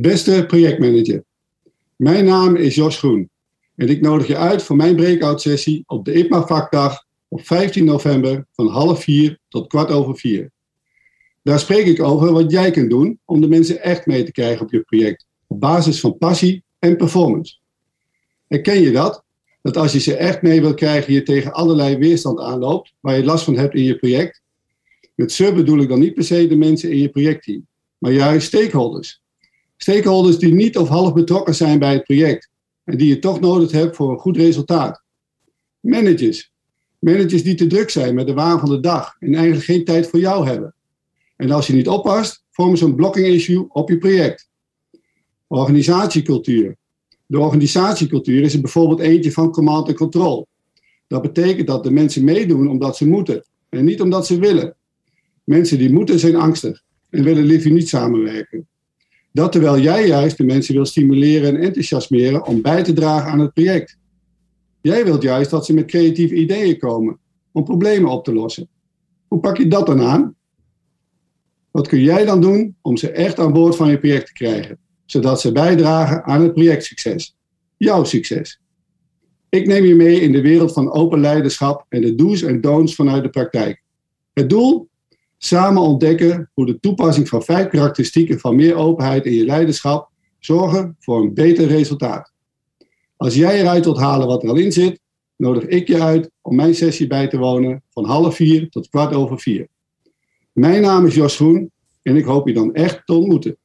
Beste 0.00 0.44
projectmanager, 0.46 1.24
mijn 1.96 2.24
naam 2.24 2.56
is 2.56 2.74
Jos 2.74 2.98
Groen 2.98 3.30
en 3.74 3.88
ik 3.88 4.00
nodig 4.00 4.26
je 4.26 4.36
uit 4.36 4.62
voor 4.62 4.76
mijn 4.76 4.96
breakout 4.96 5.40
sessie 5.40 5.82
op 5.86 6.04
de 6.04 6.12
IPMA 6.12 6.46
vakdag 6.46 7.04
op 7.28 7.46
15 7.46 7.84
november 7.84 8.46
van 8.52 8.66
half 8.66 9.02
vier 9.02 9.38
tot 9.48 9.66
kwart 9.66 9.90
over 9.90 10.16
vier. 10.16 10.50
Daar 11.42 11.58
spreek 11.58 11.86
ik 11.86 12.02
over 12.02 12.32
wat 12.32 12.50
jij 12.50 12.70
kunt 12.70 12.90
doen 12.90 13.18
om 13.24 13.40
de 13.40 13.48
mensen 13.48 13.82
echt 13.82 14.06
mee 14.06 14.22
te 14.22 14.32
krijgen 14.32 14.62
op 14.62 14.72
je 14.72 14.80
project 14.80 15.26
op 15.46 15.60
basis 15.60 16.00
van 16.00 16.18
passie 16.18 16.62
en 16.78 16.96
performance. 16.96 17.56
Herken 18.48 18.80
je 18.80 18.90
dat? 18.90 19.24
Dat 19.62 19.76
als 19.76 19.92
je 19.92 20.00
ze 20.00 20.16
echt 20.16 20.42
mee 20.42 20.60
wil 20.60 20.74
krijgen, 20.74 21.12
je 21.12 21.22
tegen 21.22 21.52
allerlei 21.52 21.96
weerstand 21.96 22.40
aanloopt 22.40 22.92
waar 23.00 23.16
je 23.16 23.24
last 23.24 23.44
van 23.44 23.56
hebt 23.56 23.74
in 23.74 23.84
je 23.84 23.96
project. 23.96 24.42
Met 25.14 25.32
ze 25.32 25.52
bedoel 25.52 25.80
ik 25.80 25.88
dan 25.88 26.00
niet 26.00 26.14
per 26.14 26.24
se 26.24 26.46
de 26.46 26.56
mensen 26.56 26.90
in 26.90 26.98
je 26.98 27.08
projectteam, 27.08 27.66
maar 27.98 28.12
juist 28.12 28.46
stakeholders. 28.46 29.20
Stakeholders 29.80 30.38
die 30.38 30.54
niet 30.54 30.78
of 30.78 30.88
half 30.88 31.12
betrokken 31.12 31.54
zijn 31.54 31.78
bij 31.78 31.92
het 31.92 32.04
project 32.04 32.50
en 32.84 32.96
die 32.96 33.08
je 33.08 33.18
toch 33.18 33.40
nodig 33.40 33.70
hebt 33.70 33.96
voor 33.96 34.10
een 34.10 34.18
goed 34.18 34.36
resultaat. 34.36 35.02
Managers. 35.80 36.52
Managers 36.98 37.42
die 37.42 37.54
te 37.54 37.66
druk 37.66 37.90
zijn 37.90 38.14
met 38.14 38.26
de 38.26 38.34
waan 38.34 38.60
van 38.60 38.68
de 38.68 38.80
dag 38.80 39.16
en 39.18 39.34
eigenlijk 39.34 39.64
geen 39.64 39.84
tijd 39.84 40.08
voor 40.08 40.20
jou 40.20 40.46
hebben. 40.46 40.74
En 41.36 41.50
als 41.50 41.66
je 41.66 41.72
niet 41.72 41.88
oppast, 41.88 42.44
vormen 42.50 42.78
ze 42.78 42.84
een 42.84 42.94
blocking 42.94 43.26
issue 43.26 43.66
op 43.68 43.88
je 43.88 43.98
project. 43.98 44.48
Organisatiecultuur. 45.46 46.76
De 47.26 47.38
organisatiecultuur 47.38 48.42
is 48.42 48.54
er 48.54 48.60
bijvoorbeeld 48.60 49.00
eentje 49.00 49.32
van 49.32 49.50
command 49.50 49.88
en 49.88 49.94
control. 49.94 50.46
Dat 51.06 51.22
betekent 51.22 51.66
dat 51.66 51.84
de 51.84 51.90
mensen 51.90 52.24
meedoen 52.24 52.68
omdat 52.68 52.96
ze 52.96 53.08
moeten 53.08 53.44
en 53.68 53.84
niet 53.84 54.00
omdat 54.00 54.26
ze 54.26 54.38
willen. 54.38 54.76
Mensen 55.44 55.78
die 55.78 55.92
moeten 55.92 56.18
zijn 56.18 56.36
angstig 56.36 56.82
en 57.10 57.24
willen 57.24 57.44
liever 57.44 57.70
niet 57.70 57.88
samenwerken. 57.88 58.68
Dat 59.38 59.52
terwijl 59.52 59.78
jij 59.78 60.06
juist 60.06 60.36
de 60.36 60.44
mensen 60.44 60.74
wil 60.74 60.84
stimuleren 60.84 61.48
en 61.48 61.60
enthousiasmeren 61.60 62.46
om 62.46 62.62
bij 62.62 62.82
te 62.82 62.92
dragen 62.92 63.30
aan 63.30 63.38
het 63.38 63.52
project. 63.52 63.96
Jij 64.80 65.04
wilt 65.04 65.22
juist 65.22 65.50
dat 65.50 65.66
ze 65.66 65.74
met 65.74 65.86
creatieve 65.86 66.34
ideeën 66.34 66.78
komen 66.78 67.18
om 67.52 67.64
problemen 67.64 68.10
op 68.10 68.24
te 68.24 68.32
lossen. 68.32 68.68
Hoe 69.28 69.40
pak 69.40 69.56
je 69.56 69.68
dat 69.68 69.86
dan 69.86 70.00
aan? 70.00 70.34
Wat 71.70 71.88
kun 71.88 72.00
jij 72.00 72.24
dan 72.24 72.40
doen 72.40 72.76
om 72.82 72.96
ze 72.96 73.10
echt 73.10 73.38
aan 73.38 73.52
boord 73.52 73.76
van 73.76 73.90
je 73.90 73.98
project 73.98 74.26
te 74.26 74.32
krijgen, 74.32 74.78
zodat 75.04 75.40
ze 75.40 75.52
bijdragen 75.52 76.24
aan 76.24 76.42
het 76.42 76.52
projectsucces? 76.52 77.36
Jouw 77.76 78.04
succes. 78.04 78.60
Ik 79.48 79.66
neem 79.66 79.84
je 79.84 79.94
mee 79.94 80.20
in 80.20 80.32
de 80.32 80.40
wereld 80.40 80.72
van 80.72 80.92
open 80.92 81.20
leiderschap 81.20 81.84
en 81.88 82.00
de 82.00 82.14
do's 82.14 82.42
en 82.42 82.60
don'ts 82.60 82.94
vanuit 82.94 83.22
de 83.22 83.30
praktijk. 83.30 83.82
Het 84.32 84.50
doel? 84.50 84.88
Samen 85.38 85.82
ontdekken 85.82 86.50
hoe 86.54 86.66
de 86.66 86.80
toepassing 86.80 87.28
van 87.28 87.42
vijf 87.42 87.68
karakteristieken 87.68 88.38
van 88.38 88.56
meer 88.56 88.74
openheid 88.74 89.24
in 89.24 89.32
je 89.32 89.44
leiderschap 89.44 90.10
zorgen 90.38 90.96
voor 90.98 91.20
een 91.20 91.34
beter 91.34 91.66
resultaat. 91.66 92.32
Als 93.16 93.34
jij 93.34 93.60
eruit 93.60 93.84
wilt 93.84 93.98
halen 93.98 94.26
wat 94.26 94.42
er 94.42 94.48
al 94.48 94.56
in 94.56 94.72
zit, 94.72 95.00
nodig 95.36 95.64
ik 95.64 95.88
je 95.88 96.02
uit 96.02 96.30
om 96.40 96.56
mijn 96.56 96.74
sessie 96.74 97.06
bij 97.06 97.28
te 97.28 97.38
wonen 97.38 97.82
van 97.90 98.04
half 98.04 98.34
vier 98.34 98.70
tot 98.70 98.88
kwart 98.88 99.14
over 99.14 99.40
vier. 99.40 99.68
Mijn 100.52 100.82
naam 100.82 101.06
is 101.06 101.14
Jos 101.14 101.36
Groen 101.36 101.70
en 102.02 102.16
ik 102.16 102.24
hoop 102.24 102.48
je 102.48 102.54
dan 102.54 102.74
echt 102.74 103.06
te 103.06 103.12
ontmoeten. 103.12 103.56